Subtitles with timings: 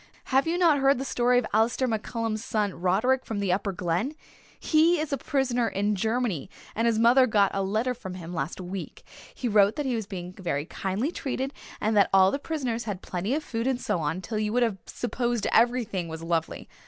[0.33, 4.15] Have you not heard the story of Alistair MacCallum's son Roderick, from the Upper Glen?
[4.59, 8.59] He is a prisoner in Germany and his mother got a letter from him last
[8.59, 9.03] week.
[9.35, 13.03] He wrote that he was being very kindly treated and that all the prisoners had
[13.03, 16.67] plenty of food and so on, till you would have supposed everything was lovely.